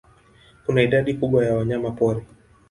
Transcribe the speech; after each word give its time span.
Kuna 0.65 0.81
idadi 0.81 1.13
kubwa 1.13 1.45
ya 1.45 1.53
wanyamapori. 1.55 2.21